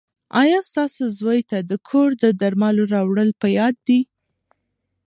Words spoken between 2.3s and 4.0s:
درملو راوړل په یاد دي؟